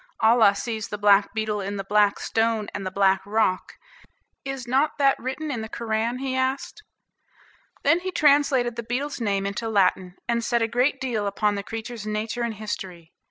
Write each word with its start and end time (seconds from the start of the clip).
"Allah 0.19 0.55
sees 0.55 0.87
the 0.87 0.97
black 0.97 1.31
beetle 1.31 1.61
in 1.61 1.77
the 1.77 1.83
black 1.83 2.17
stone, 2.19 2.69
and 2.73 2.83
the 2.87 2.89
black 2.89 3.21
rock. 3.23 3.73
Is 4.43 4.67
not 4.67 4.97
that 4.97 5.15
written 5.19 5.51
in 5.51 5.61
the 5.61 5.69
Koran?" 5.69 6.17
he 6.17 6.35
asked. 6.35 6.81
Then 7.83 7.99
he 7.99 8.09
translated 8.11 8.77
the 8.77 8.81
beetle's 8.81 9.21
name 9.21 9.45
into 9.45 9.69
Latin, 9.69 10.15
and 10.27 10.43
said 10.43 10.63
a 10.63 10.67
great 10.67 10.99
deal 10.99 11.27
upon 11.27 11.53
the 11.53 11.61
creature's 11.61 12.07
nature 12.07 12.41
and 12.41 12.55
history. 12.55 13.13